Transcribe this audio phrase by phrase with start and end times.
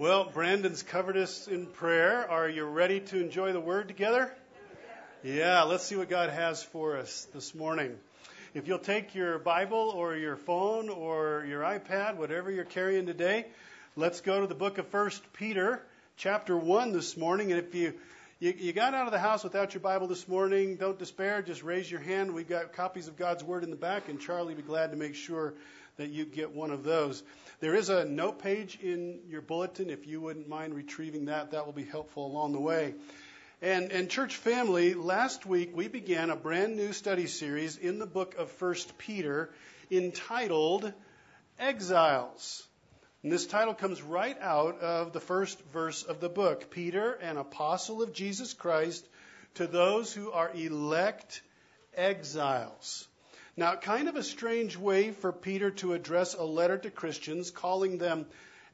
[0.00, 2.26] Well, Brandon's covered us in prayer.
[2.30, 4.32] Are you ready to enjoy the word together?
[5.22, 7.98] Yeah, let's see what God has for us this morning.
[8.54, 13.44] If you'll take your Bible or your phone or your iPad, whatever you're carrying today,
[13.94, 15.82] let's go to the book of First Peter,
[16.16, 17.52] chapter 1 this morning.
[17.52, 17.92] And if you,
[18.38, 21.42] you, you got out of the house without your Bible this morning, don't despair.
[21.42, 22.32] Just raise your hand.
[22.32, 24.96] We've got copies of God's Word in the back, and Charlie will be glad to
[24.96, 25.52] make sure
[26.00, 27.22] that you get one of those.
[27.60, 29.90] There is a note page in your bulletin.
[29.90, 32.94] If you wouldn't mind retrieving that, that will be helpful along the way.
[33.62, 38.06] And, and church family, last week we began a brand new study series in the
[38.06, 39.50] book of First Peter
[39.90, 40.90] entitled
[41.58, 42.66] Exiles.
[43.22, 46.70] And this title comes right out of the first verse of the book.
[46.70, 49.06] Peter, an apostle of Jesus Christ,
[49.56, 51.42] to those who are elect
[51.94, 53.06] exiles.
[53.56, 57.98] Now, kind of a strange way for Peter to address a letter to Christians, calling
[57.98, 58.26] them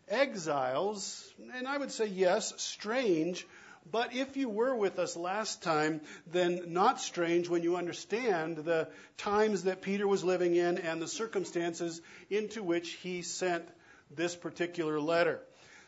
[0.08, 1.32] exiles.
[1.54, 3.46] And I would say, yes, strange.
[3.90, 8.88] But if you were with us last time, then not strange when you understand the
[9.16, 13.64] times that Peter was living in and the circumstances into which he sent
[14.10, 15.40] this particular letter.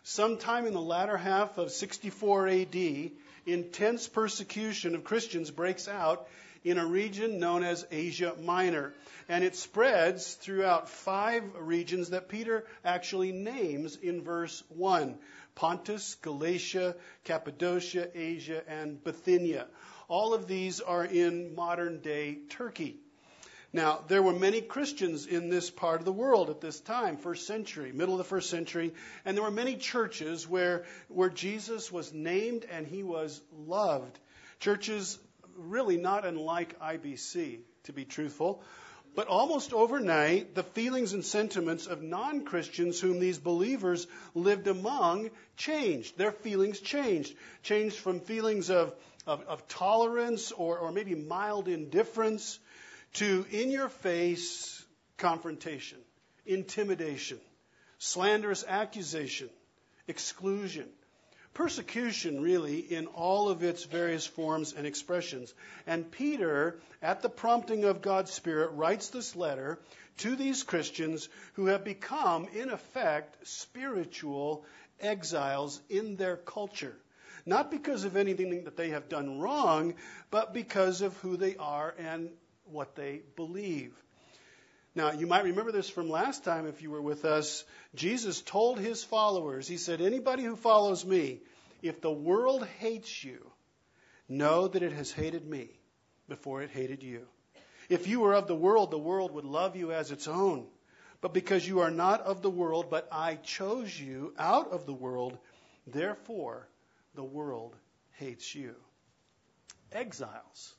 [0.04, 3.10] Sometime in the latter half of 64 AD,
[3.52, 6.28] intense persecution of Christians breaks out
[6.64, 8.94] in a region known as Asia Minor.
[9.28, 15.18] And it spreads throughout five regions that Peter actually names in verse 1
[15.54, 19.66] Pontus, Galatia, Cappadocia, Asia, and Bithynia.
[20.06, 23.00] All of these are in modern day Turkey.
[23.72, 27.46] Now, there were many Christians in this part of the world at this time, first
[27.46, 28.94] century, middle of the first century,
[29.26, 34.18] and there were many churches where, where Jesus was named and he was loved.
[34.58, 35.18] Churches
[35.56, 38.62] really not unlike IBC, to be truthful.
[39.14, 45.30] But almost overnight, the feelings and sentiments of non Christians whom these believers lived among
[45.56, 46.16] changed.
[46.16, 47.34] Their feelings changed.
[47.62, 48.94] Changed from feelings of,
[49.26, 52.60] of, of tolerance or, or maybe mild indifference
[53.14, 54.84] to in your face
[55.16, 55.98] confrontation,
[56.46, 57.38] intimidation,
[57.98, 59.50] slanderous accusation,
[60.06, 60.88] exclusion,
[61.54, 65.52] persecution, really, in all of its various forms and expressions.
[65.86, 69.80] And Peter, at the prompting of God's Spirit, writes this letter
[70.18, 74.64] to these Christians who have become, in effect, spiritual
[75.00, 76.96] exiles in their culture.
[77.44, 79.94] Not because of anything that they have done wrong,
[80.30, 82.30] but because of who they are and
[82.70, 83.94] what they believe.
[84.94, 87.64] Now, you might remember this from last time if you were with us.
[87.94, 91.40] Jesus told his followers, He said, Anybody who follows me,
[91.82, 93.50] if the world hates you,
[94.28, 95.70] know that it has hated me
[96.28, 97.26] before it hated you.
[97.88, 100.66] If you were of the world, the world would love you as its own.
[101.20, 104.94] But because you are not of the world, but I chose you out of the
[104.94, 105.36] world,
[105.86, 106.68] therefore
[107.14, 107.74] the world
[108.12, 108.74] hates you.
[109.90, 110.74] Exiles.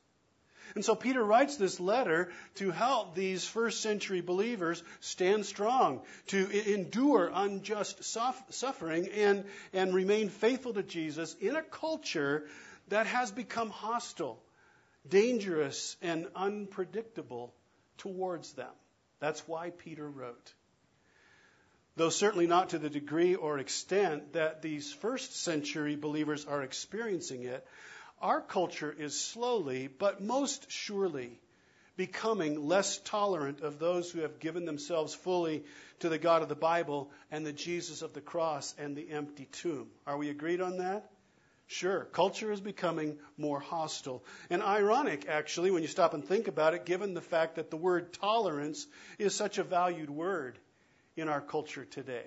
[0.76, 6.74] And so Peter writes this letter to help these first century believers stand strong, to
[6.74, 12.46] endure unjust suffering, and, and remain faithful to Jesus in a culture
[12.90, 14.42] that has become hostile,
[15.08, 17.54] dangerous, and unpredictable
[17.98, 18.72] towards them.
[19.20, 20.54] That's why Peter wrote.
[21.96, 27.44] Though certainly not to the degree or extent that these first century believers are experiencing
[27.44, 27.68] it,
[28.22, 31.40] our culture is slowly, but most surely,
[31.96, 35.64] becoming less tolerant of those who have given themselves fully
[36.00, 39.46] to the God of the Bible and the Jesus of the cross and the empty
[39.52, 39.88] tomb.
[40.08, 41.10] Are we agreed on that?
[41.68, 44.24] Sure, culture is becoming more hostile.
[44.50, 47.78] And ironic, actually, when you stop and think about it, given the fact that the
[47.78, 48.88] word tolerance
[49.20, 50.58] is such a valued word
[51.16, 52.26] in our culture today.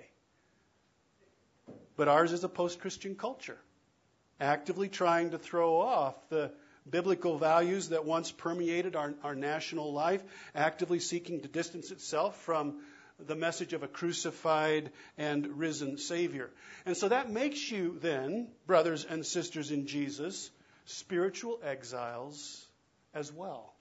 [1.97, 3.59] But ours is a post Christian culture
[4.43, 6.51] actively trying to throw off the
[6.89, 10.21] biblical values that once permeated our, our national life,
[10.53, 12.81] actively seeking to distance itself from
[13.25, 16.49] the message of a crucified and risen Savior.
[16.85, 20.51] And so that makes you then, brothers and sisters in Jesus,
[20.85, 22.65] spiritual exiles
[23.13, 23.73] as well.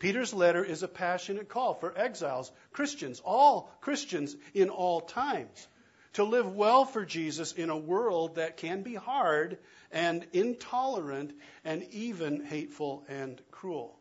[0.00, 5.68] Peter's letter is a passionate call for exiles, Christians, all Christians in all times,
[6.14, 9.58] to live well for Jesus in a world that can be hard
[9.92, 11.32] and intolerant
[11.64, 13.96] and even hateful and cruel.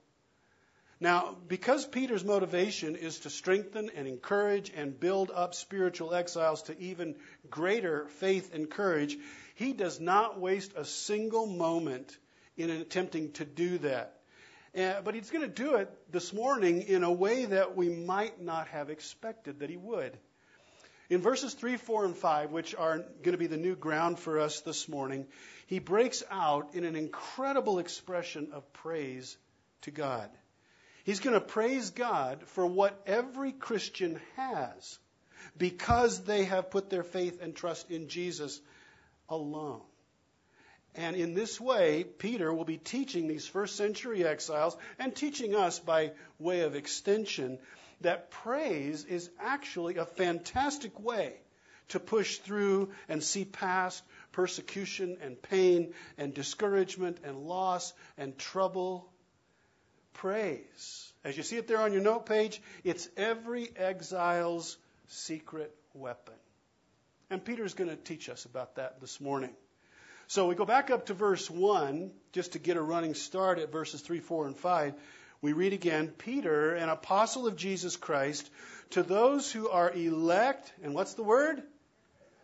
[1.01, 6.77] Now, because Peter's motivation is to strengthen and encourage and build up spiritual exiles to
[6.77, 7.15] even
[7.49, 9.17] greater faith and courage,
[9.55, 12.17] he does not waste a single moment
[12.57, 14.19] in attempting to do that.
[14.77, 18.41] Uh, but he's going to do it this morning in a way that we might
[18.41, 20.17] not have expected that he would.
[21.09, 24.39] In verses 3, 4, and 5, which are going to be the new ground for
[24.39, 25.25] us this morning,
[25.65, 29.35] he breaks out in an incredible expression of praise
[29.81, 30.29] to God.
[31.03, 34.99] He's going to praise God for what every Christian has
[35.57, 38.61] because they have put their faith and trust in Jesus
[39.27, 39.81] alone.
[40.99, 45.79] And in this way, Peter will be teaching these first century exiles and teaching us
[45.79, 47.57] by way of extension
[48.01, 51.35] that praise is actually a fantastic way
[51.87, 54.03] to push through and see past
[54.33, 59.09] persecution and pain and discouragement and loss and trouble.
[60.15, 61.13] Praise.
[61.23, 66.35] As you see it there on your note page, it's every exile's secret weapon.
[67.29, 69.55] And Peter's going to teach us about that this morning.
[70.29, 73.71] So we go back up to verse 1 just to get a running start at
[73.71, 74.93] verses 3, 4, and 5
[75.41, 78.47] we read again Peter, an apostle of Jesus Christ,
[78.91, 81.63] to those who are elect, and what's the word?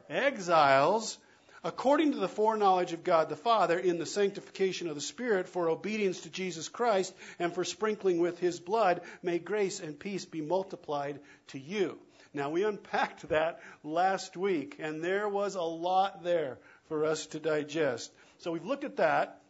[0.09, 1.19] Exiles,
[1.63, 5.69] according to the foreknowledge of God the Father, in the sanctification of the Spirit, for
[5.69, 10.41] obedience to Jesus Christ, and for sprinkling with his blood, may grace and peace be
[10.41, 11.99] multiplied to you.
[12.33, 17.39] Now, we unpacked that last week, and there was a lot there for us to
[17.39, 18.11] digest.
[18.39, 19.41] So we've looked at that.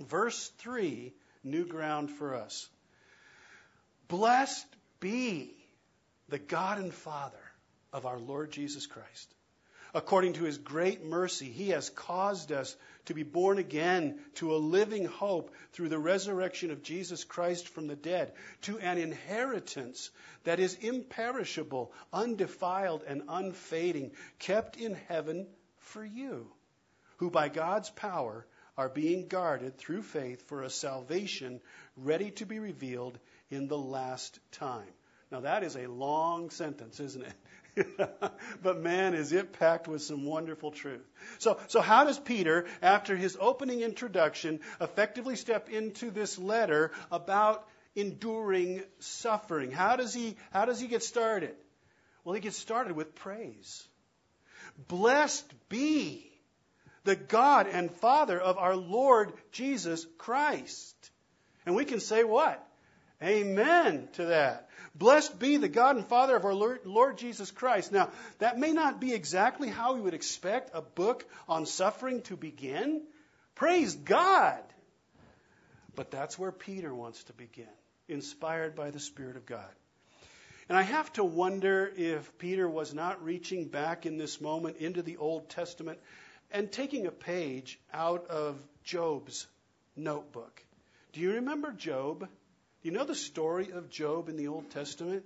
[0.00, 2.68] Verse 3, new ground for us.
[4.06, 4.66] Blessed
[5.00, 5.54] be
[6.28, 7.36] the God and Father
[7.92, 9.34] of our Lord Jesus Christ.
[9.94, 12.76] According to his great mercy, he has caused us
[13.06, 17.86] to be born again to a living hope through the resurrection of Jesus Christ from
[17.86, 18.32] the dead,
[18.62, 20.10] to an inheritance
[20.44, 25.46] that is imperishable, undefiled, and unfading, kept in heaven
[25.78, 26.50] for you,
[27.18, 31.60] who by God's power are being guarded through faith for a salvation
[31.96, 33.18] ready to be revealed
[33.50, 34.88] in the last time.
[35.30, 37.34] Now, that is a long sentence, isn't it?
[38.62, 41.06] but man, is it packed with some wonderful truth.
[41.38, 47.66] So, so how does Peter, after his opening introduction, effectively step into this letter about
[47.94, 49.70] enduring suffering?
[49.70, 51.54] How does he, how does he get started?
[52.24, 53.86] Well, he gets started with praise.
[54.88, 56.27] Blessed be
[57.04, 60.94] the God and Father of our Lord Jesus Christ.
[61.66, 62.64] And we can say what?
[63.22, 64.68] Amen to that.
[64.94, 67.92] Blessed be the God and Father of our Lord Jesus Christ.
[67.92, 72.36] Now, that may not be exactly how we would expect a book on suffering to
[72.36, 73.02] begin.
[73.54, 74.62] Praise God.
[75.94, 77.66] But that's where Peter wants to begin,
[78.08, 79.70] inspired by the Spirit of God.
[80.68, 85.02] And I have to wonder if Peter was not reaching back in this moment into
[85.02, 85.98] the Old Testament
[86.50, 89.46] and taking a page out of Job's
[89.96, 90.62] notebook.
[91.12, 92.20] Do you remember Job?
[92.20, 95.24] Do you know the story of Job in the Old Testament?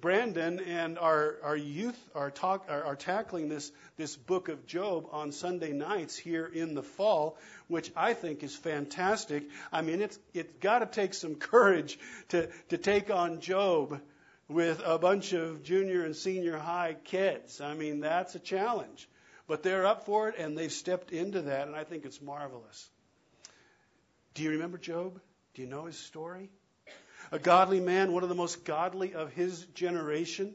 [0.00, 5.08] Brandon and our, our youth are, talk, are, are, tackling this, this book of Job
[5.10, 7.36] on Sunday nights here in the fall,
[7.66, 9.48] which I think is fantastic.
[9.72, 11.98] I mean, it's, it's got to take some courage
[12.28, 14.00] to, to take on Job
[14.48, 17.60] with a bunch of junior and senior high kids.
[17.60, 19.08] I mean, that's a challenge.
[19.48, 22.88] But they're up for it and they've stepped into that, and I think it's marvelous.
[24.34, 25.20] Do you remember Job?
[25.54, 26.50] Do you know his story?
[27.32, 30.54] A godly man, one of the most godly of his generation.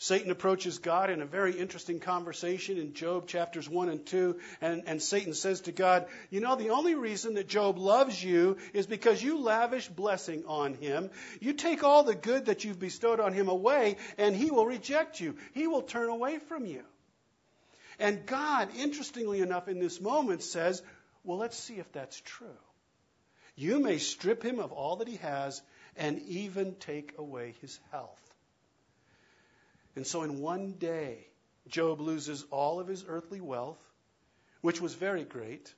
[0.00, 4.38] Satan approaches God in a very interesting conversation in Job chapters 1 and 2.
[4.60, 8.58] And, and, Satan says to God, You know, the only reason that Job loves you
[8.72, 11.10] is because you lavish blessing on him.
[11.40, 15.18] You take all the good that you've bestowed on him away, and he will reject
[15.18, 15.34] you.
[15.52, 16.84] He will turn away from you.
[17.98, 20.82] And God, interestingly enough, in this moment says,
[21.24, 22.48] Well, let's see if that's true.
[23.56, 25.60] You may strip him of all that he has
[25.96, 28.22] and even take away his health.
[29.96, 31.26] And so, in one day,
[31.66, 33.80] Job loses all of his earthly wealth,
[34.60, 35.74] which was very great.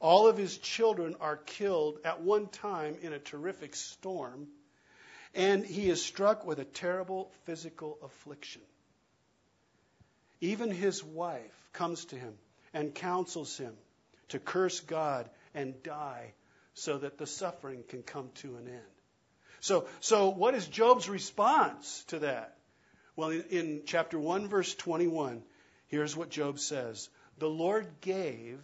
[0.00, 4.48] All of his children are killed at one time in a terrific storm,
[5.34, 8.62] and he is struck with a terrible physical affliction.
[10.42, 12.34] Even his wife comes to him
[12.74, 13.74] and counsels him
[14.30, 16.34] to curse God and die
[16.74, 18.80] so that the suffering can come to an end.
[19.60, 22.56] So, so what is Job's response to that?
[23.14, 25.44] Well, in, in chapter 1, verse 21,
[25.86, 27.08] here's what Job says
[27.38, 28.58] The Lord gave,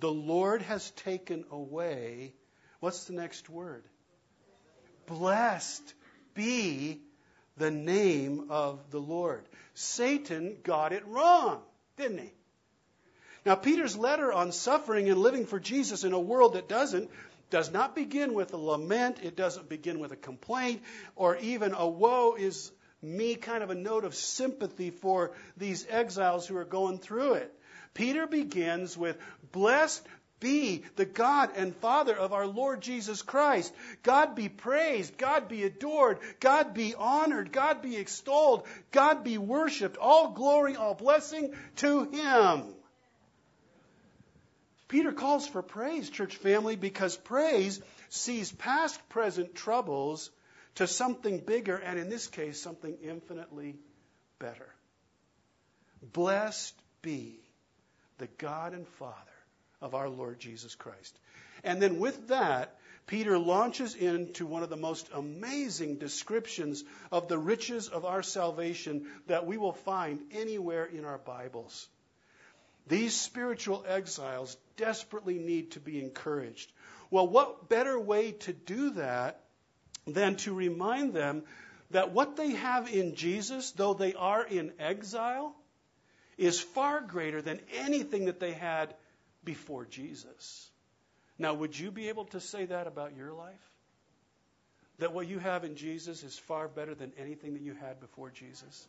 [0.00, 2.32] the Lord has taken away.
[2.80, 3.84] What's the next word?
[5.06, 5.94] Blessed
[6.32, 7.02] be
[7.56, 9.44] the name of the Lord.
[9.74, 11.60] Satan got it wrong,
[11.96, 12.32] didn't he?
[13.46, 17.10] Now, Peter's letter on suffering and living for Jesus in a world that doesn't
[17.50, 19.18] does not begin with a lament.
[19.22, 20.82] It doesn't begin with a complaint
[21.14, 26.46] or even a woe is me kind of a note of sympathy for these exiles
[26.46, 27.54] who are going through it.
[27.92, 29.16] Peter begins with,
[29.52, 30.04] Blessed
[30.40, 33.72] be the God and Father of our Lord Jesus Christ.
[34.02, 35.16] God be praised.
[35.16, 36.18] God be adored.
[36.40, 37.52] God be honored.
[37.52, 38.66] God be extolled.
[38.90, 39.96] God be worshiped.
[39.96, 42.74] All glory, all blessing to Him.
[44.88, 50.30] Peter calls for praise, church family, because praise sees past present troubles
[50.76, 53.76] to something bigger, and in this case, something infinitely
[54.38, 54.68] better.
[56.12, 57.40] Blessed be
[58.18, 59.33] the God and Father
[59.84, 61.16] of our Lord Jesus Christ.
[61.62, 62.76] And then with that,
[63.06, 69.06] Peter launches into one of the most amazing descriptions of the riches of our salvation
[69.26, 71.86] that we will find anywhere in our Bibles.
[72.86, 76.72] These spiritual exiles desperately need to be encouraged.
[77.10, 79.40] Well, what better way to do that
[80.06, 81.42] than to remind them
[81.90, 85.54] that what they have in Jesus, though they are in exile,
[86.38, 88.94] is far greater than anything that they had
[89.44, 90.70] before Jesus.
[91.38, 93.54] Now, would you be able to say that about your life?
[94.98, 98.30] That what you have in Jesus is far better than anything that you had before
[98.30, 98.86] Jesus?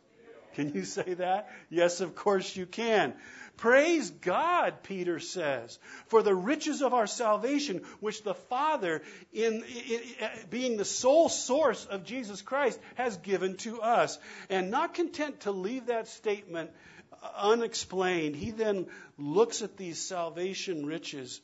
[0.56, 1.50] Can you say that?
[1.70, 3.14] Yes, of course you can.
[3.58, 9.02] Praise God, Peter says, for the riches of our salvation, which the Father,
[9.34, 14.18] in, in, in, being the sole source of Jesus Christ, has given to us.
[14.50, 16.72] And not content to leave that statement
[17.38, 21.42] unexplained, he then looks at these salvation riches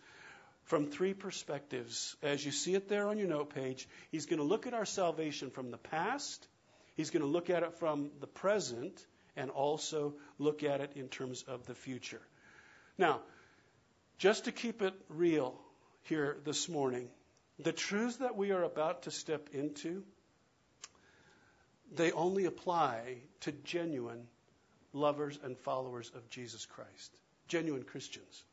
[0.63, 2.15] from three perspectives.
[2.21, 4.85] As you see it there on your note page, he's going to look at our
[4.85, 6.47] salvation from the past,
[6.95, 11.07] he's going to look at it from the present, and also look at it in
[11.07, 12.21] terms of the future.
[12.97, 13.21] Now,
[14.17, 15.59] just to keep it real
[16.03, 17.09] here this morning,
[17.59, 20.03] the truths that we are about to step into,
[21.93, 24.27] they only apply to genuine
[24.93, 27.11] lovers and followers of Jesus Christ,
[27.47, 28.43] genuine Christians.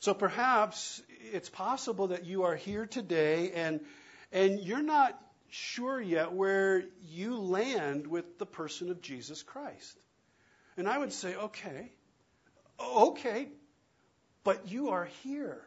[0.00, 3.80] So perhaps it's possible that you are here today and
[4.32, 5.18] and you're not
[5.50, 9.96] sure yet where you land with the person of Jesus Christ.
[10.76, 11.92] And I would say, okay,
[12.78, 13.48] okay,
[14.44, 15.62] but you are here.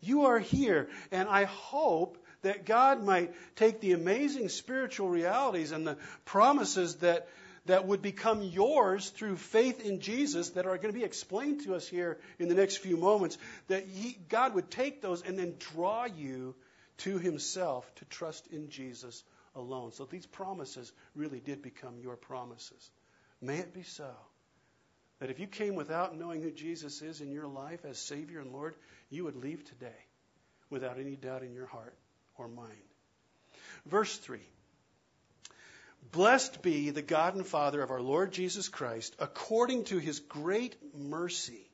[0.00, 0.88] You are here.
[1.10, 7.28] And I hope that God might take the amazing spiritual realities and the promises that
[7.66, 11.74] that would become yours through faith in Jesus that are going to be explained to
[11.74, 15.54] us here in the next few moments, that he, God would take those and then
[15.58, 16.54] draw you
[16.98, 19.22] to Himself to trust in Jesus
[19.54, 19.92] alone.
[19.92, 22.90] So these promises really did become your promises.
[23.40, 24.10] May it be so.
[25.18, 28.52] That if you came without knowing who Jesus is in your life as Savior and
[28.52, 28.74] Lord,
[29.08, 30.04] you would leave today
[30.68, 31.94] without any doubt in your heart
[32.36, 32.70] or mind.
[33.86, 34.40] Verse 3
[36.12, 40.76] Blessed be the God and Father of our Lord Jesus Christ, according to his great
[40.94, 41.68] mercy.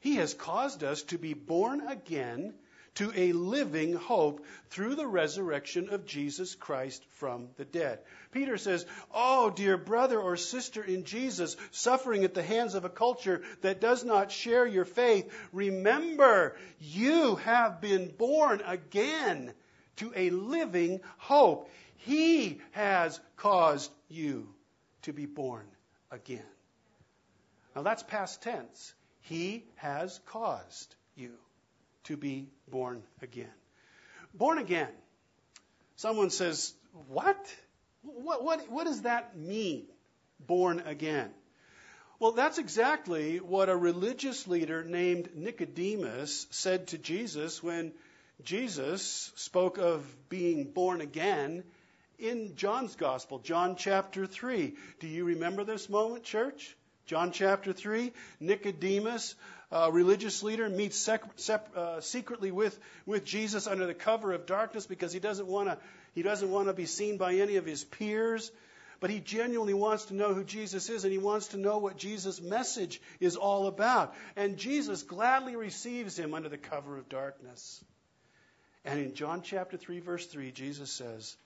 [0.00, 2.54] He has caused us to be born again
[2.96, 7.98] to a living hope through the resurrection of Jesus Christ from the dead.
[8.30, 12.90] Peter says, Oh, dear brother or sister in Jesus, suffering at the hands of a
[12.90, 19.52] culture that does not share your faith, remember you have been born again
[19.96, 21.70] to a living hope.
[21.98, 24.48] He has caused you
[25.02, 25.66] to be born
[26.10, 26.44] again.
[27.74, 28.94] Now that's past tense.
[29.22, 31.32] He has caused you
[32.04, 33.52] to be born again.
[34.34, 34.88] Born again.
[35.96, 36.74] Someone says,
[37.08, 37.36] What?
[38.02, 39.86] What, what, what does that mean,
[40.38, 41.30] born again?
[42.18, 47.92] Well, that's exactly what a religious leader named Nicodemus said to Jesus when
[48.42, 51.64] Jesus spoke of being born again
[52.24, 54.74] in John's Gospel, John chapter 3.
[54.98, 56.74] Do you remember this moment, church?
[57.06, 59.34] John chapter 3, Nicodemus,
[59.70, 64.46] a religious leader, meets sec- sep- uh, secretly with, with Jesus under the cover of
[64.46, 65.78] darkness because he doesn't want to
[66.14, 68.50] he doesn't want to be seen by any of his peers.
[69.00, 71.96] But he genuinely wants to know who Jesus is and he wants to know what
[71.96, 74.14] Jesus' message is all about.
[74.36, 77.84] And Jesus gladly receives him under the cover of darkness.
[78.84, 81.36] And in John chapter 3, verse 3, Jesus says,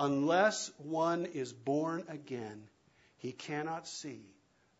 [0.00, 2.62] Unless one is born again,
[3.18, 4.22] he cannot see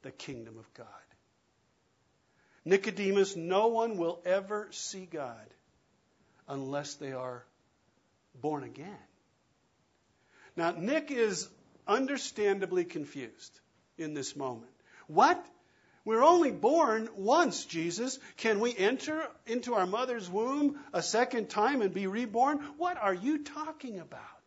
[0.01, 0.87] the kingdom of God.
[2.65, 5.47] Nicodemus, no one will ever see God
[6.49, 7.45] unless they are
[8.41, 8.97] born again.
[10.57, 11.51] Now, Nick is
[11.87, 13.61] understandably confused
[13.99, 14.73] in this moment.
[15.07, 15.45] What?
[16.07, 18.19] We're only born once, Jesus.
[18.39, 22.57] Can we enter into our mother's womb a second time and be reborn?
[22.79, 24.40] What are you talking about?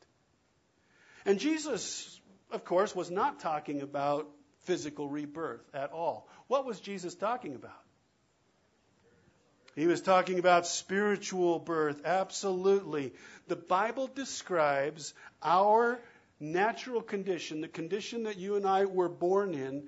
[1.25, 2.13] And Jesus
[2.53, 4.29] of course, was not talking about
[4.65, 6.29] physical rebirth at all.
[6.47, 7.71] What was Jesus talking about?
[9.75, 13.11] He was talking about spiritual birth, absolutely.
[13.47, 15.99] The Bible describes our
[16.39, 19.87] natural condition, the condition that you and I were born in,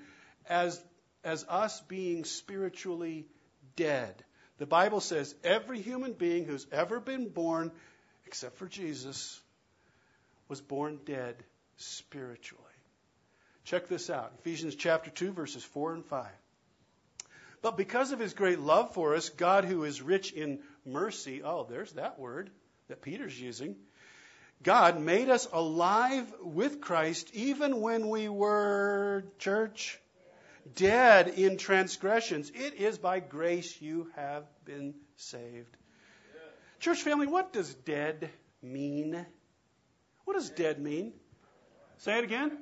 [0.49, 0.83] as,
[1.23, 3.27] as us being spiritually
[3.75, 4.23] dead.
[4.57, 7.71] The Bible says every human being who's ever been born,
[8.25, 9.39] except for Jesus,
[10.47, 11.35] was born dead
[11.77, 12.63] spiritually.
[13.63, 16.27] Check this out Ephesians chapter 2, verses 4 and 5.
[17.61, 21.65] But because of his great love for us, God, who is rich in mercy, oh,
[21.67, 22.51] there's that word
[22.89, 23.75] that Peter's using.
[24.61, 29.99] God made us alive with Christ even when we were, church,
[30.75, 32.51] dead in transgressions.
[32.53, 35.75] It is by grace you have been saved.
[36.79, 38.29] Church family, what does dead
[38.61, 39.25] mean?
[40.25, 41.13] What does dead mean?
[41.99, 42.57] Say it again.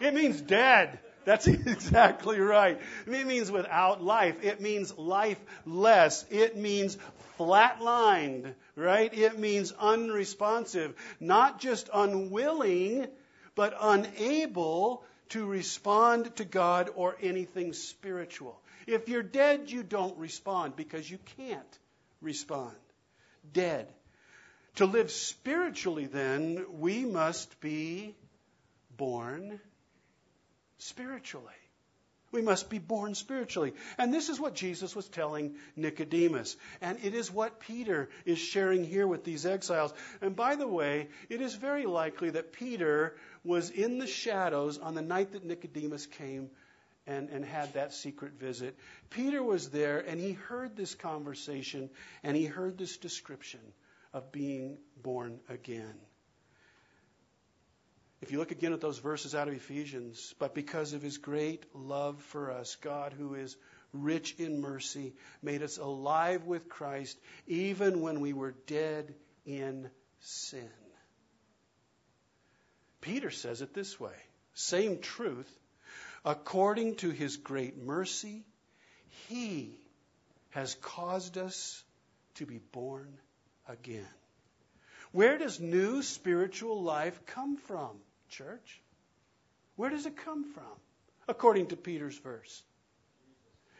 [0.00, 0.98] It means dead.
[1.24, 2.80] That's exactly right.
[3.06, 4.36] It means without life.
[4.42, 6.24] It means lifeless.
[6.30, 6.96] It means
[7.38, 9.12] flatlined, right?
[9.12, 10.94] It means unresponsive.
[11.18, 13.08] Not just unwilling,
[13.54, 18.60] but unable to respond to God or anything spiritual.
[18.86, 21.78] If you're dead, you don't respond because you can't
[22.20, 22.76] respond.
[23.52, 23.92] Dead.
[24.76, 28.14] To live spiritually, then, we must be
[28.96, 29.58] born
[30.78, 31.52] spiritually.
[32.30, 33.72] We must be born spiritually.
[33.96, 36.56] And this is what Jesus was telling Nicodemus.
[36.82, 39.94] And it is what Peter is sharing here with these exiles.
[40.20, 44.94] And by the way, it is very likely that Peter was in the shadows on
[44.94, 46.50] the night that Nicodemus came
[47.06, 48.76] and, and had that secret visit.
[49.08, 51.88] Peter was there and he heard this conversation
[52.22, 53.60] and he heard this description
[54.12, 55.94] of being born again.
[58.22, 61.64] If you look again at those verses out of Ephesians, but because of his great
[61.74, 63.56] love for us, God, who is
[63.92, 69.14] rich in mercy, made us alive with Christ even when we were dead
[69.44, 69.90] in
[70.20, 70.68] sin.
[73.00, 74.16] Peter says it this way
[74.54, 75.50] same truth.
[76.24, 78.44] According to his great mercy,
[79.28, 79.78] he
[80.50, 81.84] has caused us
[82.34, 83.16] to be born
[83.68, 84.08] again.
[85.12, 87.90] Where does new spiritual life come from,
[88.28, 88.80] church?
[89.76, 90.64] Where does it come from,
[91.28, 92.62] according to Peter's verse?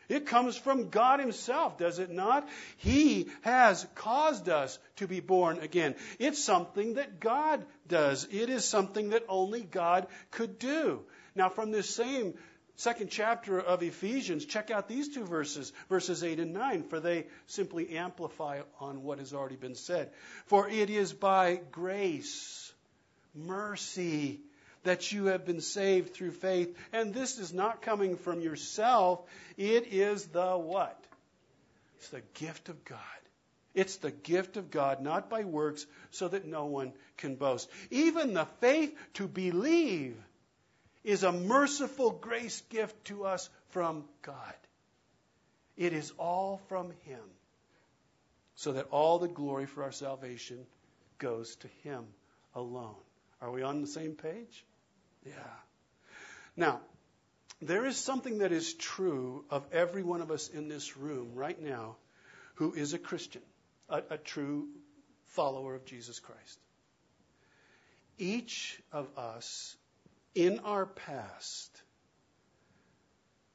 [0.09, 2.49] It comes from God Himself, does it not?
[2.77, 5.96] He has caused us to be born again.
[6.20, 8.27] It's something that God does.
[8.31, 11.03] It is something that only God could do.
[11.35, 12.35] Now, from this same
[12.77, 17.27] second chapter of Ephesians, check out these two verses, verses 8 and 9, for they
[17.47, 20.11] simply amplify on what has already been said.
[20.47, 22.73] For it is by grace,
[23.35, 24.41] mercy,
[24.85, 26.77] that you have been saved through faith.
[26.93, 29.21] And this is not coming from yourself.
[29.57, 30.99] It is the what?
[31.99, 32.99] It's the gift of God.
[33.75, 37.69] It's the gift of God, not by works, so that no one can boast.
[37.91, 40.17] Even the faith to believe
[41.07, 44.55] is a merciful grace gift to us from God.
[45.77, 47.21] It is all from Him,
[48.57, 50.66] so that all the glory for our salvation
[51.19, 52.05] goes to Him
[52.57, 52.97] alone.
[53.40, 54.64] Are we on the same page?
[55.25, 55.33] Yeah.
[56.57, 56.81] Now,
[57.62, 61.61] there is something that is true of every one of us in this room right
[61.62, 61.97] now
[62.55, 63.42] who is a Christian,
[63.88, 64.66] a, a true
[65.27, 66.59] follower of Jesus Christ.
[68.19, 69.77] Each of us
[70.37, 71.83] in our past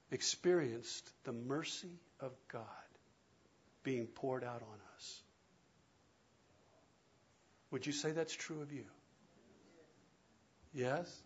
[0.09, 2.65] experienced the mercy of God
[3.83, 5.21] being poured out on us.
[7.69, 8.83] Would you say that's true of you?
[10.73, 11.21] Yes?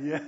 [0.00, 0.22] Yes.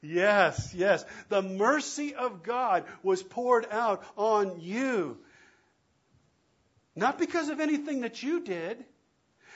[0.00, 1.04] Yes, yes.
[1.30, 5.16] The mercy of God was poured out on you.
[6.94, 8.84] Not because of anything that you did,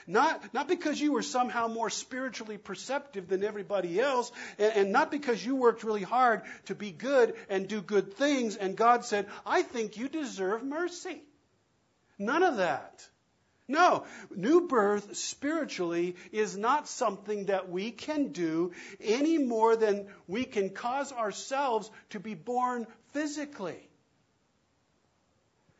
[0.07, 5.11] not, not because you were somehow more spiritually perceptive than everybody else, and, and not
[5.11, 9.27] because you worked really hard to be good and do good things, and God said,
[9.45, 11.21] I think you deserve mercy.
[12.17, 13.07] None of that.
[13.67, 20.43] No, new birth spiritually is not something that we can do any more than we
[20.43, 23.88] can cause ourselves to be born physically.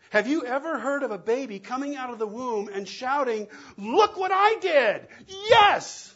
[0.09, 4.17] Have you ever heard of a baby coming out of the womb and shouting, Look
[4.17, 5.07] what I did!
[5.27, 6.13] Yes!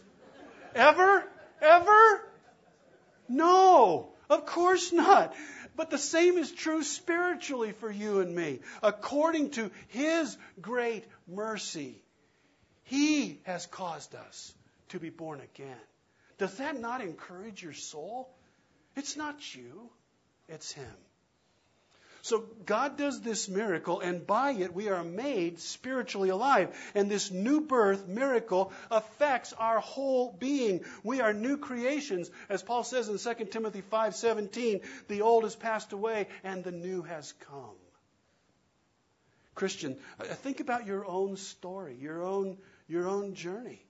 [0.73, 1.23] Ever?
[1.61, 2.21] Ever?
[3.29, 5.35] No, of course not.
[5.75, 8.59] But the same is true spiritually for you and me.
[8.81, 12.01] According to His great mercy,
[12.83, 14.53] He has caused us
[14.89, 15.77] to be born again.
[16.37, 18.29] Does that not encourage your soul?
[18.95, 19.89] It's not you,
[20.47, 20.95] it's Him.
[22.23, 26.73] So God does this miracle, and by it we are made spiritually alive.
[26.95, 30.85] And this new birth miracle affects our whole being.
[31.03, 32.31] We are new creations.
[32.47, 37.01] As Paul says in 2 Timothy 5:17, the old has passed away and the new
[37.01, 37.75] has come.
[39.53, 42.57] Christian, uh, think about your own story, your own,
[42.87, 43.85] your own journey.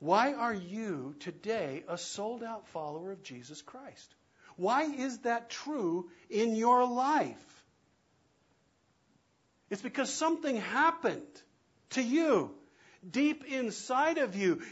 [0.00, 4.14] Why are you today a sold out follower of Jesus Christ?
[4.56, 7.64] Why is that true in your life?
[9.70, 11.42] It's because something happened
[11.90, 12.54] to you
[13.10, 14.62] deep inside of you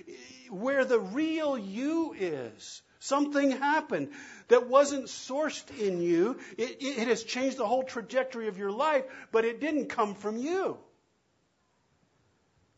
[0.48, 2.82] where the real you is.
[3.00, 4.10] Something happened
[4.46, 6.38] that wasn't sourced in you.
[6.56, 10.36] It, it, has changed the whole trajectory of your life, but it didn't come from
[10.36, 10.78] you.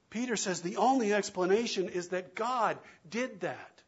[0.09, 3.83] Peter says the only explanation is that God did that.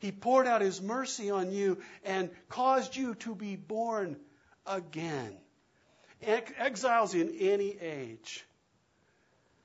[0.00, 4.16] He poured out His mercy on you and caused you to be born
[4.66, 5.36] again.
[6.22, 8.44] Exiles in any age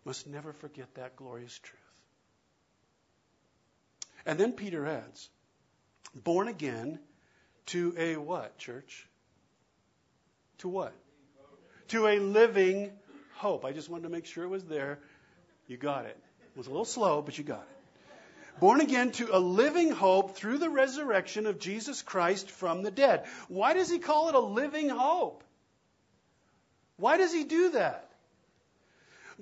[0.04, 1.80] must never forget that glorious truth.
[4.26, 5.30] And then Peter adds,
[6.14, 7.00] born again
[7.68, 9.08] to a what, church?
[10.60, 10.94] To what?
[11.90, 12.92] To a living
[13.36, 13.64] hope.
[13.64, 15.00] I just wanted to make sure it was there.
[15.68, 16.18] You got it.
[16.56, 17.75] It was a little slow, but you got it
[18.60, 23.26] born again to a living hope through the resurrection of Jesus Christ from the dead.
[23.48, 25.44] Why does he call it a living hope?
[26.98, 28.10] Why does he do that?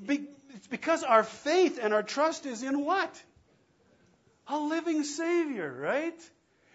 [0.03, 3.21] Be- it's because our faith and our trust is in what?
[4.47, 6.19] A living Savior, right?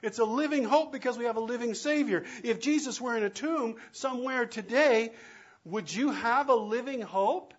[0.03, 2.25] It's a living hope because we have a living Savior.
[2.45, 5.13] If Jesus were in a tomb somewhere today,
[5.65, 7.53] would you have a living hope?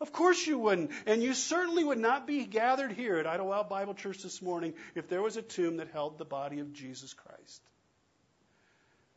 [0.00, 0.92] Of course you wouldn't.
[1.06, 5.08] And you certainly would not be gathered here at Idlewild Bible Church this morning if
[5.08, 7.62] there was a tomb that held the body of Jesus Christ.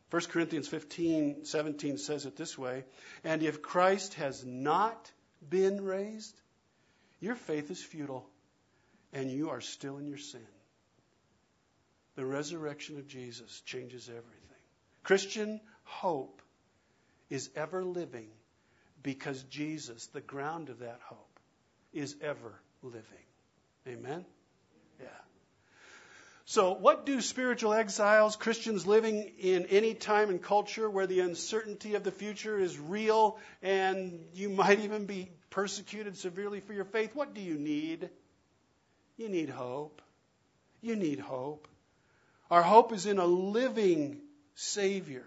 [0.10, 2.84] 1 Corinthians 15, 17 says it this way
[3.24, 5.12] And if Christ has not
[5.48, 6.36] been raised,
[7.20, 8.28] your faith is futile
[9.14, 10.42] and you are still in your sin.
[12.16, 14.28] The resurrection of Jesus changes everything.
[15.04, 16.42] Christian hope
[17.30, 18.28] is ever living
[19.04, 21.40] because Jesus, the ground of that hope,
[21.94, 23.04] is ever living.
[23.88, 24.26] Amen?
[25.00, 25.08] Yeah.
[26.46, 31.96] So, what do spiritual exiles, Christians living in any time and culture where the uncertainty
[31.96, 37.16] of the future is real and you might even be persecuted severely for your faith,
[37.16, 38.10] what do you need?
[39.18, 40.02] You need hope.
[40.82, 41.68] You need hope.
[42.50, 44.20] Our hope is in a living
[44.56, 45.26] Savior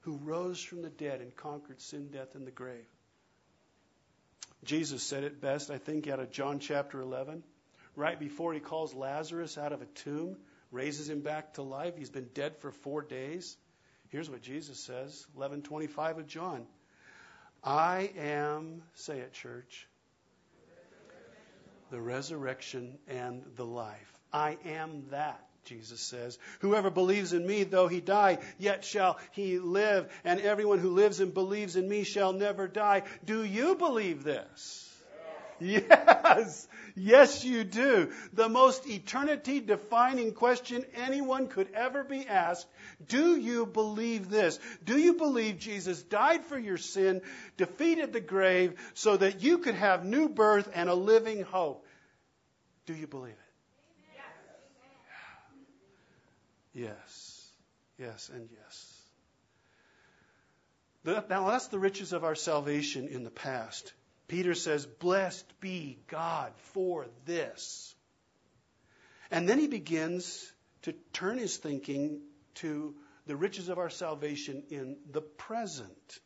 [0.00, 2.86] who rose from the dead and conquered sin, death, and the grave.
[4.64, 7.42] Jesus said it best, I think, out of John chapter 11.
[7.96, 10.36] Right before he calls Lazarus out of a tomb,
[10.70, 11.96] raises him back to life.
[11.96, 13.56] He's been dead for four days.
[14.08, 16.66] Here's what Jesus says 1125 of John.
[17.62, 19.86] I am, say it, church,
[21.90, 24.14] the resurrection and the life.
[24.32, 25.49] I am that.
[25.64, 26.38] Jesus says.
[26.60, 30.10] Whoever believes in me, though he die, yet shall he live.
[30.24, 33.02] And everyone who lives and believes in me shall never die.
[33.24, 34.86] Do you believe this?
[35.60, 36.66] Yes.
[36.96, 38.10] Yes, you do.
[38.32, 42.66] The most eternity defining question anyone could ever be asked.
[43.06, 44.58] Do you believe this?
[44.84, 47.20] Do you believe Jesus died for your sin,
[47.56, 51.86] defeated the grave, so that you could have new birth and a living hope?
[52.86, 53.38] Do you believe it?
[56.72, 57.50] Yes.
[57.98, 59.00] Yes, and yes.
[61.04, 63.92] Now, that's the riches of our salvation in the past.
[64.28, 67.94] Peter says, Blessed be God for this.
[69.30, 70.52] And then he begins
[70.82, 72.20] to turn his thinking
[72.56, 72.94] to
[73.26, 76.20] the riches of our salvation in the present.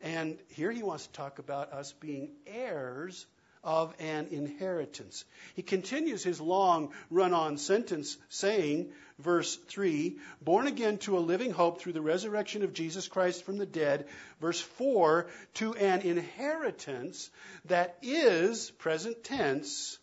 [0.00, 3.26] And here he wants to talk about us being heirs
[3.62, 5.24] of an inheritance.
[5.54, 11.50] He continues his long run on sentence saying, verse 3, born again to a living
[11.50, 14.06] hope through the resurrection of Jesus Christ from the dead.
[14.40, 17.30] Verse 4, to an inheritance
[17.66, 19.98] that is, present tense,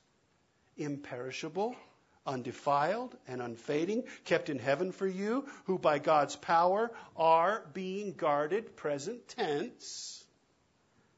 [0.78, 1.76] imperishable,
[2.26, 8.76] undefiled, and unfading, kept in heaven for you, who by God's power are being guarded,
[8.76, 10.24] present tense,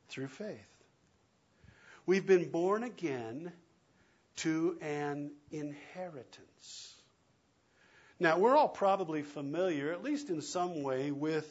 [0.08, 0.69] through faith.
[2.10, 3.52] We've been born again
[4.38, 6.96] to an inheritance.
[8.20, 11.48] Now, we're all probably familiar, at least in some way, with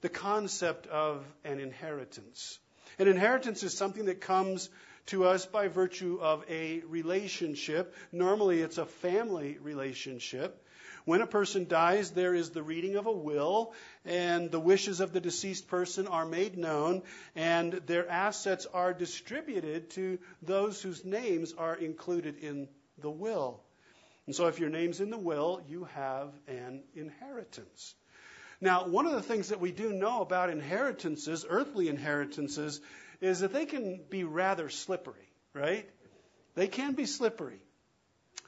[0.00, 2.58] the concept of an inheritance.
[2.98, 4.68] An inheritance is something that comes
[5.06, 7.94] to us by virtue of a relationship.
[8.10, 10.60] Normally, it's a family relationship.
[11.04, 13.74] When a person dies, there is the reading of a will,
[14.06, 17.02] and the wishes of the deceased person are made known,
[17.34, 23.60] and their assets are distributed to those whose names are included in the will.
[24.26, 27.94] And so, if your name's in the will, you have an inheritance.
[28.62, 32.80] Now, one of the things that we do know about inheritances, earthly inheritances,
[33.20, 35.86] is that they can be rather slippery, right?
[36.54, 37.60] They can be slippery.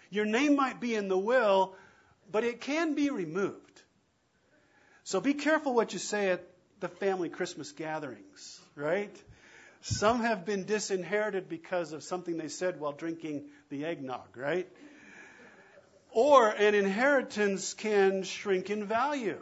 [0.09, 1.75] Your name might be in the will,
[2.31, 3.83] but it can be removed.
[5.05, 6.45] So be careful what you say at
[6.81, 9.17] the family Christmas gatherings, right?
[9.83, 14.69] Some have been disinherited because of something they said while drinking the eggnog, right?
[16.11, 19.41] Or an inheritance can shrink in value.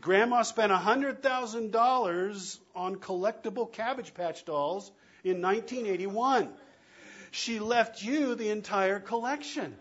[0.00, 4.90] Grandma spent $100,000 on collectible Cabbage Patch dolls
[5.24, 6.48] in 1981.
[7.30, 9.76] She left you the entire collection.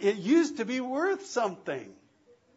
[0.00, 1.92] It used to be worth something,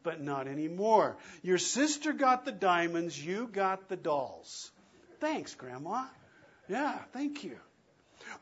[0.02, 1.18] but not anymore.
[1.42, 4.72] Your sister got the diamonds, you got the dolls.
[5.20, 6.06] Thanks, Grandma.
[6.70, 7.58] Yeah, thank you.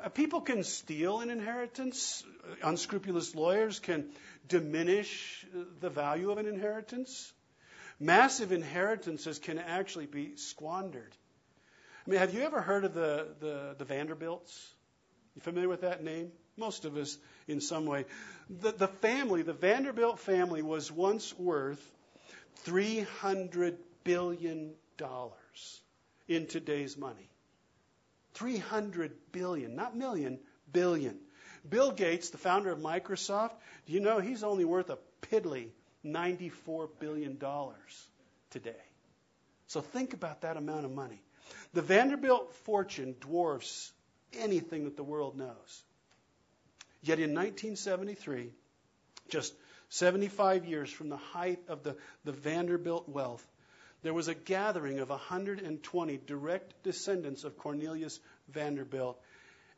[0.04, 2.24] Uh, people can steal an inheritance.
[2.64, 4.10] Unscrupulous lawyers can
[4.48, 5.46] diminish
[5.80, 7.34] the value of an inheritance.
[8.00, 11.16] Massive inheritances can actually be squandered.
[12.06, 14.74] I mean, have you ever heard of the, the, the Vanderbilts?
[15.36, 16.32] You familiar with that name?
[16.58, 18.06] Most of us in some way.
[18.50, 21.82] The, the family, the Vanderbilt family, was once worth
[22.66, 24.72] $300 billion
[26.28, 27.30] in today's money.
[28.34, 30.40] 300 billion, not million,
[30.72, 31.18] billion.
[31.68, 33.52] Bill Gates, the founder of Microsoft,
[33.86, 35.70] do you know he's only worth a piddly
[36.06, 37.38] $94 billion
[38.50, 38.76] today?
[39.68, 41.22] So think about that amount of money.
[41.74, 43.92] The Vanderbilt fortune dwarfs
[44.34, 45.84] anything that the world knows.
[47.04, 48.52] Yet in 1973,
[49.30, 49.54] just
[49.90, 53.46] 75 years from the height of the, the Vanderbilt wealth,
[54.04, 59.20] there was a gathering of 120 direct descendants of Cornelius Vanderbilt,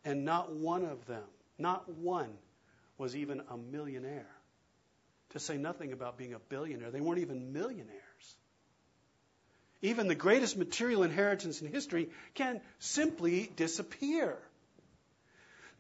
[0.06, 1.24] and not one of them,
[1.58, 2.30] not one,
[2.98, 4.30] was even a millionaire.
[5.32, 6.92] To say nothing about being a billionaire.
[6.92, 8.36] They weren't even millionaires.
[9.82, 14.38] Even the greatest material inheritance in history can simply disappear.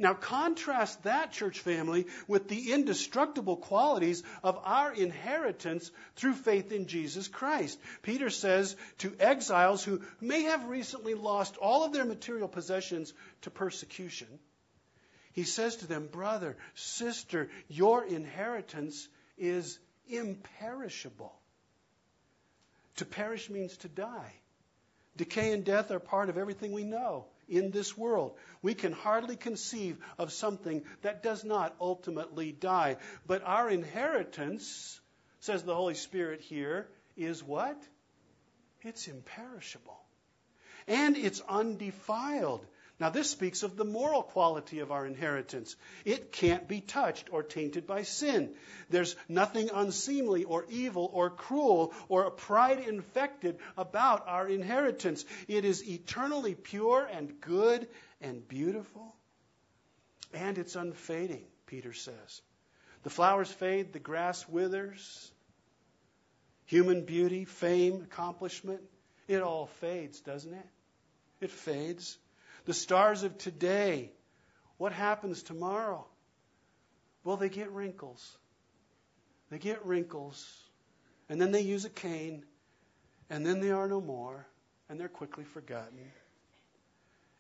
[0.04, 6.88] Now, contrast that church family with the indestructible qualities of our inheritance through faith in
[6.88, 7.80] Jesus Christ.
[8.02, 13.14] Peter says to exiles who may have recently lost all of their material possessions
[13.44, 14.28] to persecution,
[15.32, 21.34] he says to them, Brother, sister, your inheritance is imperishable.
[22.98, 24.34] To perish means to die.
[25.16, 28.38] Decay and death are part of everything we know in this world.
[28.62, 32.98] We can hardly conceive of something that does not ultimately die.
[33.26, 35.00] But our inheritance,
[35.40, 37.82] says the Holy Spirit here, is what?
[38.82, 40.00] It's imperishable.
[40.88, 42.66] And it's undefiled.
[43.04, 45.76] Now, this speaks of the moral quality of our inheritance.
[46.06, 48.56] It can't be touched or tainted by sin.
[48.90, 55.26] There's nothing unseemly or evil or cruel or pride infected about our inheritance.
[55.50, 57.90] It is eternally pure and good
[58.22, 59.14] and beautiful.
[60.34, 62.42] And it's unfading, Peter says.
[63.04, 65.30] The flowers fade, the grass withers.
[66.68, 68.80] Human beauty, fame, accomplishment,
[69.28, 70.70] it all fades, doesn't it?
[71.42, 72.18] It fades.
[72.66, 74.12] The stars of today,
[74.78, 76.06] what happens tomorrow?
[77.24, 78.38] Well, they get wrinkles.
[79.50, 80.46] They get wrinkles,
[81.30, 82.46] and then they use a cane,
[83.30, 84.48] and then they are no more,
[84.90, 86.00] and they're quickly forgotten.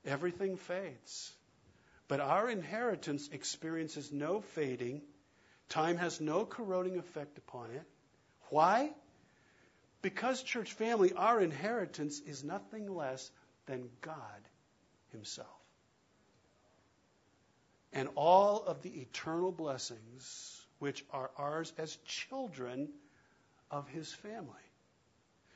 [0.05, 1.33] Everything fades.
[2.09, 5.01] But our inheritance experiences no fading.
[5.69, 7.83] Time has no corroding effect upon it.
[8.49, 8.91] Why?
[10.01, 13.31] Because, church family, our inheritance is nothing less
[13.65, 14.19] than God
[15.13, 15.47] himself.
[17.93, 22.89] And all of the eternal blessings which are ours as children
[23.71, 24.49] of his family.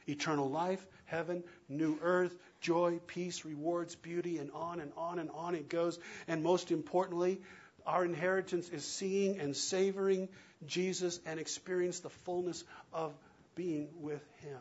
[0.07, 5.53] Eternal life, heaven, new earth, joy, peace, rewards, beauty, and on and on and on
[5.55, 5.99] it goes.
[6.29, 7.41] And most importantly,
[7.85, 10.29] our inheritance is seeing and savoring
[10.65, 13.13] Jesus and experience the fullness of
[13.55, 14.59] being with him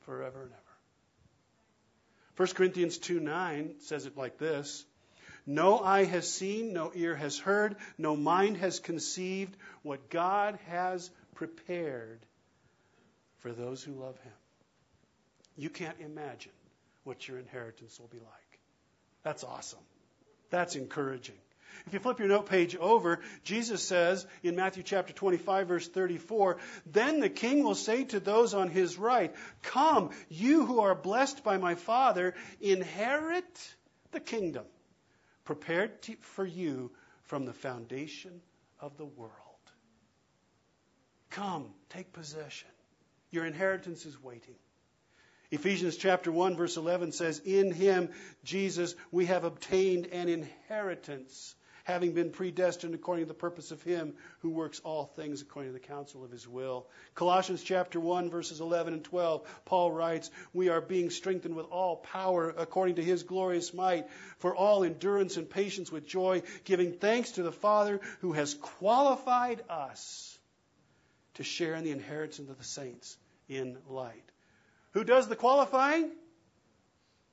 [0.00, 0.67] forever and ever.
[2.38, 4.84] 1 Corinthians 2 9 says it like this
[5.44, 11.10] No eye has seen, no ear has heard, no mind has conceived what God has
[11.34, 12.20] prepared
[13.38, 14.32] for those who love Him.
[15.56, 16.52] You can't imagine
[17.02, 18.60] what your inheritance will be like.
[19.24, 19.80] That's awesome.
[20.50, 21.34] That's encouraging.
[21.86, 26.58] If you flip your note page over, Jesus says in Matthew chapter 25 verse 34,
[26.86, 31.42] then the king will say to those on his right, come, you who are blessed
[31.44, 33.74] by my father, inherit
[34.12, 34.64] the kingdom
[35.44, 36.90] prepared to, for you
[37.22, 38.40] from the foundation
[38.80, 39.32] of the world.
[41.30, 42.68] Come, take possession.
[43.30, 44.56] Your inheritance is waiting.
[45.50, 48.10] Ephesians chapter 1 verse 11 says, In him,
[48.44, 51.54] Jesus, we have obtained an inheritance,
[51.88, 55.78] having been predestined according to the purpose of him who works all things according to
[55.78, 56.86] the counsel of his will.
[57.14, 61.96] Colossians chapter 1 verses 11 and 12, Paul writes, We are being strengthened with all
[61.96, 67.32] power according to his glorious might, for all endurance and patience with joy, giving thanks
[67.32, 70.38] to the Father who has qualified us
[71.34, 73.16] to share in the inheritance of the saints
[73.48, 74.24] in light.
[74.92, 76.10] Who does the qualifying?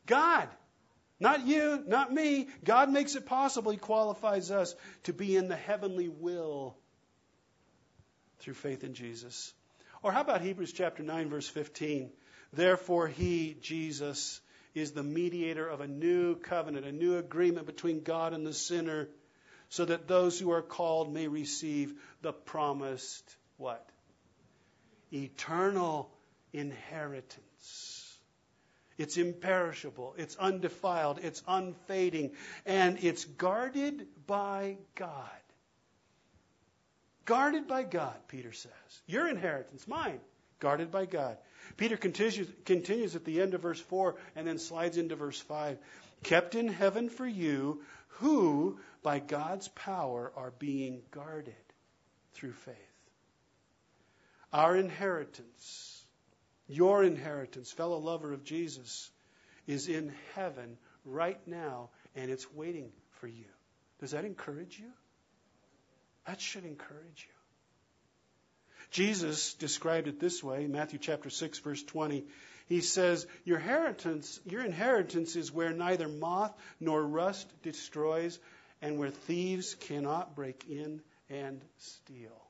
[0.05, 0.47] God.
[1.19, 2.47] Not you, not me.
[2.63, 3.71] God makes it possible.
[3.71, 6.75] He qualifies us to be in the heavenly will
[8.39, 9.53] through faith in Jesus.
[10.03, 12.11] Or how about Hebrews chapter 9 verse 15?
[12.53, 14.41] Therefore he, Jesus,
[14.73, 19.07] is the mediator of a new covenant, a new agreement between God and the sinner,
[19.69, 23.89] so that those who are called may receive the promised what?
[25.11, 26.11] Eternal
[26.53, 27.94] inheritance.
[28.97, 32.31] It's imperishable, it's undefiled, it's unfading,
[32.65, 35.29] and it's guarded by God.
[37.25, 38.71] Guarded by God, Peter says.
[39.07, 40.19] Your inheritance, mine,
[40.59, 41.37] guarded by God.
[41.75, 45.77] Peter continues, continues at the end of verse 4 and then slides into verse 5.
[46.23, 47.81] Kept in heaven for you,
[48.19, 51.53] who by God's power are being guarded
[52.33, 52.75] through faith.
[54.53, 55.94] Our inheritance
[56.67, 59.09] your inheritance, fellow lover of Jesus,
[59.67, 63.45] is in heaven right now, and it's waiting for you.
[63.99, 64.91] Does that encourage you?
[66.25, 67.35] That should encourage you.
[68.91, 72.25] Jesus described it this way, Matthew chapter 6 verse 20.
[72.67, 78.39] He says, "Your inheritance, your inheritance is where neither moth nor rust destroys
[78.81, 82.41] and where thieves cannot break in and steal."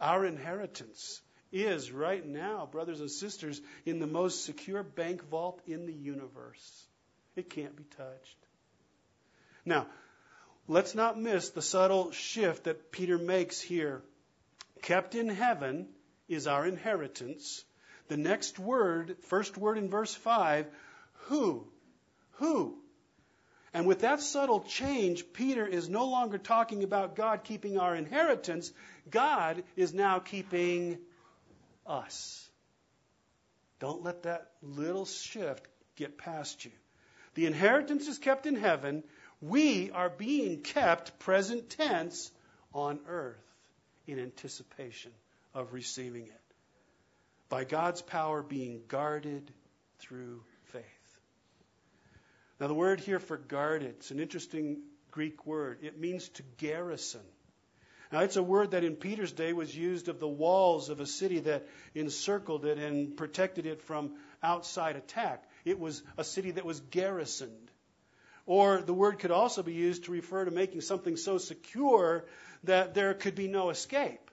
[0.00, 1.22] Our inheritance
[1.64, 6.86] is right now, brothers and sisters, in the most secure bank vault in the universe.
[7.34, 8.36] It can't be touched.
[9.64, 9.86] Now,
[10.68, 14.02] let's not miss the subtle shift that Peter makes here.
[14.82, 15.88] Kept in heaven
[16.28, 17.64] is our inheritance.
[18.08, 20.66] The next word, first word in verse 5,
[21.28, 21.66] who?
[22.32, 22.78] Who?
[23.74, 28.72] And with that subtle change, Peter is no longer talking about God keeping our inheritance.
[29.10, 30.98] God is now keeping
[31.86, 32.48] us.
[33.78, 36.70] Don't let that little shift get past you.
[37.34, 39.04] The inheritance is kept in heaven.
[39.40, 42.30] We are being kept, present tense,
[42.72, 43.42] on earth
[44.06, 45.12] in anticipation
[45.54, 46.40] of receiving it.
[47.48, 49.50] By God's power being guarded
[49.98, 50.84] through faith.
[52.60, 54.78] Now, the word here for guarded, it's an interesting
[55.10, 55.78] Greek word.
[55.82, 57.20] It means to garrison.
[58.12, 61.06] Now, it's a word that in Peter's day was used of the walls of a
[61.06, 65.44] city that encircled it and protected it from outside attack.
[65.64, 67.70] It was a city that was garrisoned.
[68.46, 72.26] Or the word could also be used to refer to making something so secure
[72.62, 74.30] that there could be no escape.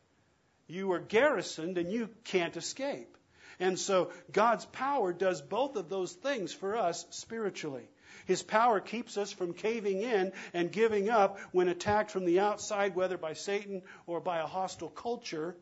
[0.67, 3.17] You are garrisoned and you can't escape.
[3.59, 7.87] And so God's power does both of those things for us spiritually.
[8.25, 12.95] His power keeps us from caving in and giving up when attacked from the outside,
[12.95, 15.55] whether by Satan or by a hostile culture.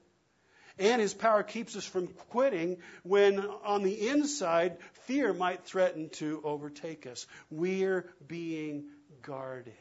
[0.77, 6.41] And his power keeps us from quitting when on the inside fear might threaten to
[6.43, 7.27] overtake us.
[7.49, 8.85] We're being
[9.21, 9.73] guarded.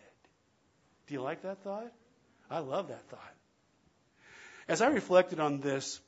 [1.07, 1.92] Do you like that thought?
[2.51, 3.35] I love that thought.
[4.68, 6.01] As I reflected on this,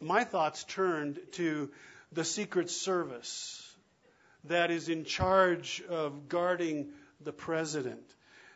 [0.00, 1.70] my thoughts turned to
[2.12, 3.66] the Secret Service
[4.44, 8.02] that is in charge of guarding the president.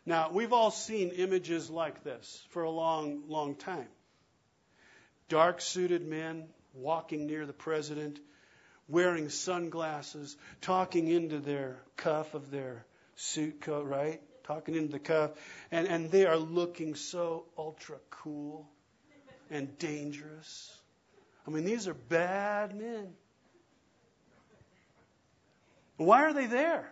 [0.06, 3.88] Now, we've all seen images like this for a long, long time.
[5.28, 8.18] Dark suited men walking near the president,
[8.88, 12.84] wearing sunglasses, talking into their cuff of their
[13.16, 14.20] suit coat, right?
[14.44, 15.30] Talking into the cuff.
[15.70, 18.68] And, and they are looking so ultra cool
[19.50, 20.76] and dangerous.
[21.46, 23.08] I mean, these are bad men.
[25.96, 26.90] Why are they there?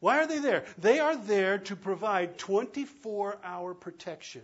[0.00, 0.64] Why are they there?
[0.78, 4.42] They are there to provide 24 hour protection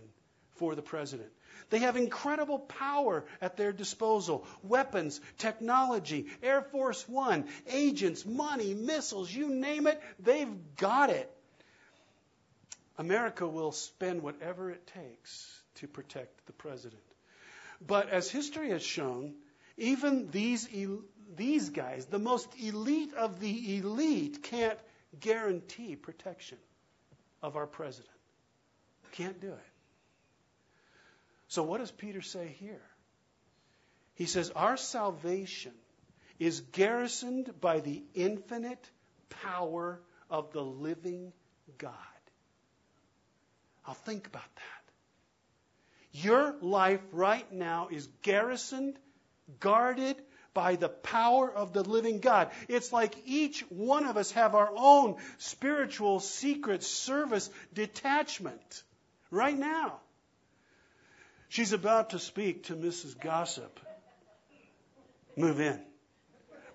[0.55, 1.29] for the president.
[1.69, 9.31] They have incredible power at their disposal weapons, technology, Air Force One, agents, money, missiles,
[9.31, 11.31] you name it, they've got it.
[12.97, 17.01] America will spend whatever it takes to protect the president.
[17.85, 19.33] But as history has shown,
[19.77, 20.67] even these,
[21.35, 24.79] these guys, the most elite of the elite, can't
[25.19, 26.57] guarantee protection
[27.41, 28.09] of our president.
[29.13, 29.73] Can't do it.
[31.49, 32.81] So, what does Peter say here?
[34.15, 35.73] He says, Our salvation
[36.39, 38.89] is garrisoned by the infinite
[39.29, 41.31] power of the living
[41.77, 41.93] God.
[43.85, 44.82] I'll think about that.
[46.13, 48.97] Your life right now is garrisoned,
[49.59, 50.15] guarded
[50.53, 52.51] by the power of the living God.
[52.69, 58.83] It's like each one of us have our own spiritual secret service detachment
[59.31, 59.99] right now.
[61.49, 63.19] She's about to speak to Mrs.
[63.19, 63.79] Gossip.
[65.35, 65.79] Move in.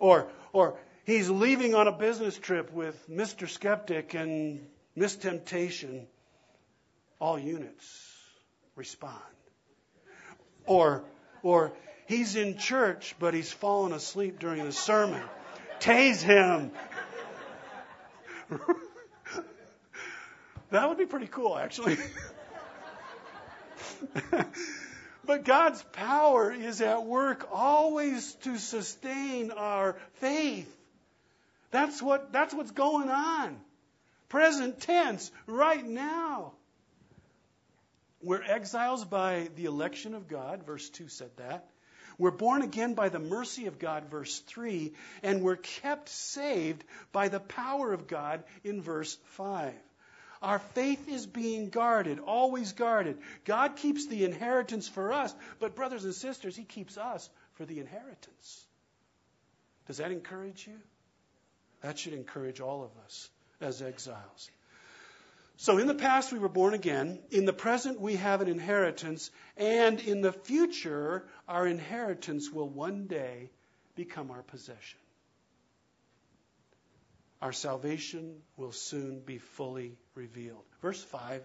[0.01, 3.49] Or, or he's leaving on a business trip with Mr.
[3.49, 4.67] Skeptic and
[4.97, 6.09] Miss Temptation.
[7.21, 8.08] All units
[8.79, 9.21] respond.
[10.67, 11.05] Or,
[11.43, 11.73] or
[12.09, 15.23] He's in church, but he's fallen asleep during the sermon.
[15.79, 16.71] Tase him.
[20.71, 21.99] that would be pretty cool, actually.
[25.27, 30.75] but God's power is at work always to sustain our faith.
[31.71, 33.61] That's what that's what's going on.
[34.31, 36.55] Present tense, right now.
[38.23, 41.69] We're exiles by the election of God, verse 2 said that.
[42.19, 44.93] We're born again by the mercy of God, verse 3,
[45.23, 49.73] and we're kept saved by the power of God in verse 5.
[50.43, 53.19] Our faith is being guarded, always guarded.
[53.45, 57.79] God keeps the inheritance for us, but, brothers and sisters, He keeps us for the
[57.79, 58.67] inheritance.
[59.87, 60.77] Does that encourage you?
[61.83, 64.51] That should encourage all of us as exiles.
[65.61, 67.19] So in the past we were born again.
[67.33, 69.29] In the present we have an inheritance.
[69.57, 73.51] And in the future, our inheritance will one day
[73.97, 75.01] become our possession.
[77.43, 80.65] Our salvation will soon be fully revealed.
[80.81, 81.43] Verse 5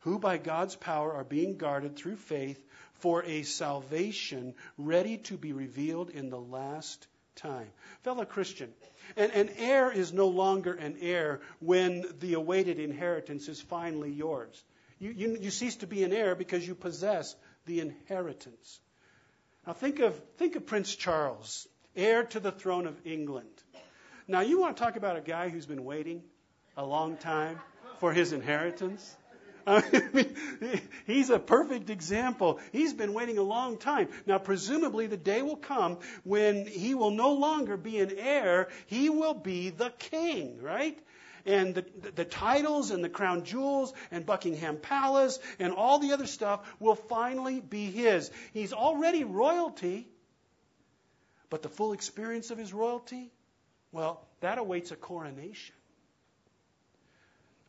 [0.00, 2.64] Who by God's power are being guarded through faith
[2.94, 7.06] for a salvation ready to be revealed in the last
[7.38, 7.68] time.
[8.02, 8.72] Fellow Christian,
[9.16, 14.62] and an heir is no longer an heir when the awaited inheritance is finally yours.
[14.98, 17.34] You, you, you cease to be an heir because you possess
[17.66, 18.80] the inheritance.
[19.66, 23.48] Now think of, think of Prince Charles, heir to the throne of England.
[24.26, 26.22] Now you want to talk about a guy who's been waiting
[26.76, 27.58] a long time
[27.98, 29.16] for his inheritance?
[30.14, 30.34] Mean,
[31.06, 32.58] he's a perfect example.
[32.72, 34.08] He's been waiting a long time.
[34.26, 39.10] Now, presumably, the day will come when he will no longer be an heir, he
[39.10, 40.98] will be the king, right?
[41.44, 46.26] And the, the titles and the crown jewels and Buckingham Palace and all the other
[46.26, 48.30] stuff will finally be his.
[48.52, 50.08] He's already royalty,
[51.50, 53.30] but the full experience of his royalty,
[53.92, 55.74] well, that awaits a coronation.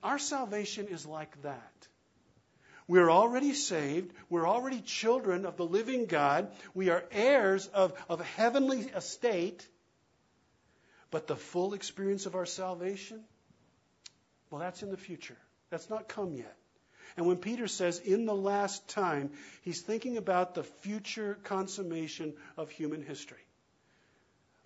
[0.02, 1.88] Our salvation is like that.
[2.89, 4.11] We're already saved.
[4.31, 6.51] We're already children of the living God.
[6.73, 9.65] We are heirs of, of a heavenly estate.
[11.11, 13.19] But the full experience of our salvation,
[14.49, 15.37] well, that's in the future.
[15.69, 16.57] That's not come yet.
[17.15, 22.71] And when Peter says in the last time, he's thinking about the future consummation of
[22.71, 23.45] human history.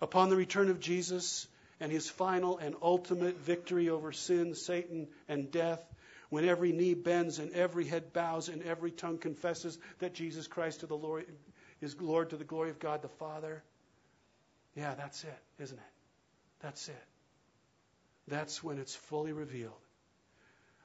[0.00, 1.46] Upon the return of Jesus,
[1.78, 5.84] and his final and ultimate victory over sin, Satan, and death,
[6.34, 10.80] when every knee bends and every head bows and every tongue confesses that Jesus Christ
[10.80, 11.26] to the Lord,
[11.80, 13.62] is Lord to the glory of God the Father.
[14.74, 15.92] Yeah, that's it, isn't it?
[16.58, 17.04] That's it.
[18.26, 19.78] That's when it's fully revealed.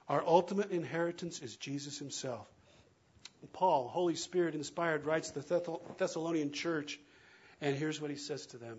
[0.08, 2.46] Our ultimate inheritance is Jesus himself.
[3.52, 7.00] Paul, Holy Spirit inspired, writes the Thessalonian church,
[7.60, 8.78] and here's what he says to them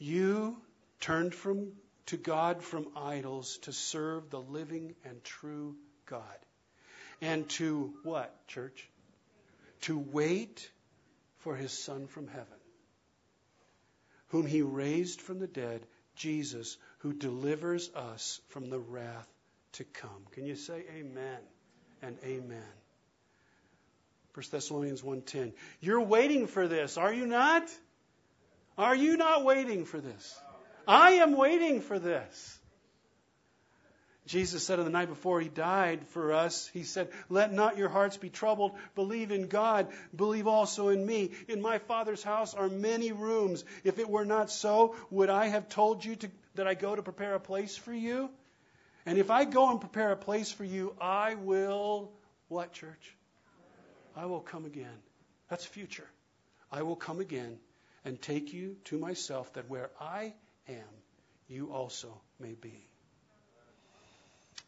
[0.00, 0.56] You
[0.98, 1.68] turned from,
[2.06, 5.76] to God from idols to serve the living and true
[6.06, 6.22] God.
[7.20, 8.88] And to what, church?
[9.82, 10.70] To wait
[11.38, 12.46] for his Son from heaven,
[14.28, 19.28] whom he raised from the dead, Jesus, who delivers us from the wrath
[19.72, 20.26] to come.
[20.32, 21.38] Can you say amen
[22.02, 22.72] and amen?
[24.34, 25.54] 1 Thessalonians 1:10.
[25.80, 27.68] You're waiting for this, are you not?
[28.76, 30.38] Are you not waiting for this?
[30.86, 32.58] I am waiting for this.
[34.26, 37.88] Jesus said on the night before he died for us, he said, Let not your
[37.88, 38.72] hearts be troubled.
[38.96, 39.86] Believe in God.
[40.14, 41.30] Believe also in me.
[41.48, 43.64] In my Father's house are many rooms.
[43.84, 47.02] If it were not so, would I have told you to, that I go to
[47.02, 48.30] prepare a place for you?
[49.06, 52.10] And if I go and prepare a place for you, I will,
[52.48, 53.16] what, church?
[54.16, 54.98] I will come again.
[55.48, 56.08] That's future.
[56.72, 57.58] I will come again
[58.04, 60.32] and take you to myself, that where I
[60.68, 61.02] am,
[61.48, 62.86] you also may be.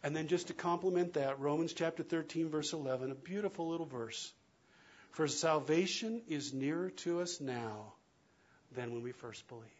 [0.03, 4.33] And then just to complement that, Romans chapter 13, verse 11, a beautiful little verse.
[5.11, 7.95] For salvation is nearer to us now
[8.77, 9.73] than when we first believed.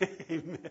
[0.30, 0.70] Amen.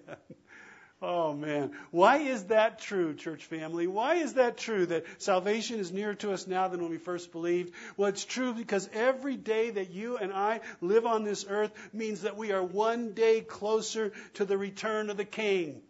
[1.01, 1.71] Oh man.
[1.91, 3.87] Why is that true, church family?
[3.87, 7.31] Why is that true that salvation is nearer to us now than when we first
[7.31, 7.73] believed?
[7.95, 12.23] Well, it's true because every day that you and I live on this earth means
[12.23, 15.81] that we are one day closer to the return of the King.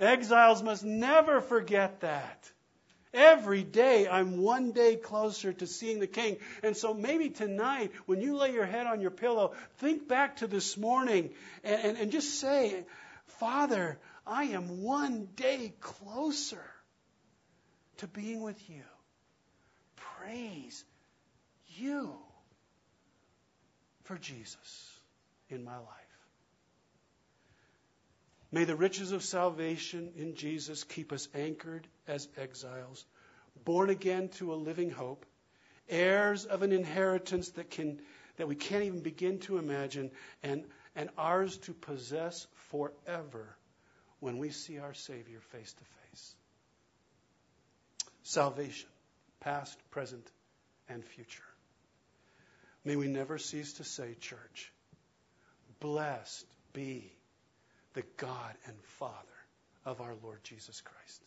[0.00, 2.50] Exiles must never forget that.
[3.12, 6.36] Every day, I'm one day closer to seeing the King.
[6.62, 10.46] And so maybe tonight, when you lay your head on your pillow, think back to
[10.46, 11.30] this morning
[11.64, 12.84] and, and, and just say,
[13.26, 16.64] Father, I am one day closer
[17.98, 18.82] to being with you.
[19.96, 20.84] Praise
[21.68, 22.14] you
[24.04, 25.00] for Jesus
[25.48, 25.86] in my life.
[28.52, 33.04] May the riches of salvation in Jesus keep us anchored as exiles,
[33.64, 35.26] born again to a living hope,
[35.88, 38.00] heirs of an inheritance that can
[38.36, 40.10] that we can't even begin to imagine,
[40.42, 40.64] and,
[40.94, 43.56] and ours to possess forever
[44.20, 46.34] when we see our Savior face to face.
[48.22, 48.88] Salvation,
[49.40, 50.26] past, present,
[50.88, 51.42] and future.
[52.84, 54.72] May we never cease to say, church,
[55.80, 57.12] blessed be
[57.94, 59.14] the God and Father
[59.84, 61.22] of our Lord Jesus Christ.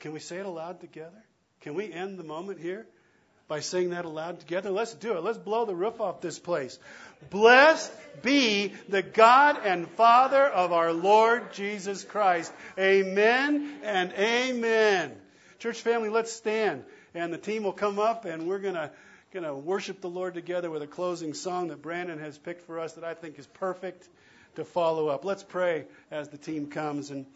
[0.00, 1.24] Can we say it aloud together?
[1.60, 2.86] Can we end the moment here
[3.48, 4.70] by saying that aloud together?
[4.70, 5.22] Let's do it.
[5.22, 6.78] Let's blow the roof off this place.
[7.30, 7.92] Blessed
[8.22, 12.52] be the God and Father of our Lord Jesus Christ.
[12.78, 15.16] Amen and amen.
[15.58, 16.84] Church family, let's stand.
[17.14, 18.90] And the team will come up and we're going to
[19.32, 22.80] going to worship the Lord together with a closing song that Brandon has picked for
[22.80, 24.08] us that I think is perfect
[24.54, 25.26] to follow up.
[25.26, 27.10] Let's pray as the team comes.
[27.10, 27.26] And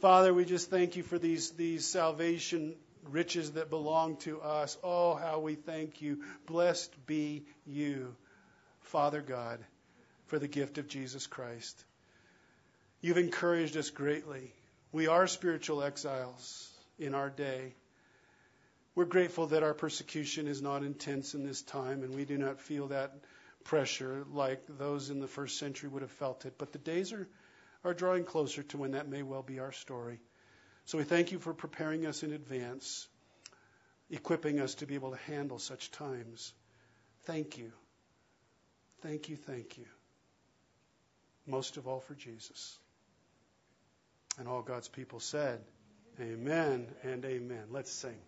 [0.00, 4.76] Father, we just thank you for these, these salvation riches that belong to us.
[4.82, 6.22] Oh, how we thank you.
[6.46, 8.14] Blessed be you,
[8.82, 9.58] Father God,
[10.26, 11.84] for the gift of Jesus Christ.
[13.00, 14.52] You've encouraged us greatly.
[14.92, 17.74] We are spiritual exiles in our day.
[18.94, 22.60] We're grateful that our persecution is not intense in this time, and we do not
[22.60, 23.14] feel that
[23.64, 26.54] pressure like those in the first century would have felt it.
[26.58, 27.28] But the days are,
[27.84, 30.18] are drawing closer to when that may well be our story.
[30.90, 33.06] So we thank you for preparing us in advance,
[34.10, 36.52] equipping us to be able to handle such times.
[37.26, 37.70] Thank you.
[39.00, 39.84] Thank you, thank you.
[41.46, 42.76] Most of all for Jesus.
[44.36, 45.60] And all God's people said,
[46.20, 47.66] Amen and amen.
[47.70, 48.18] Let's sing.